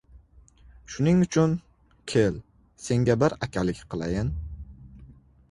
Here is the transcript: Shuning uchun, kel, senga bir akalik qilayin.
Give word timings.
Shuning 0.93 1.19
uchun, 1.25 1.53
kel, 2.13 2.41
senga 2.87 3.17
bir 3.25 3.37
akalik 3.49 3.85
qilayin. 3.93 4.35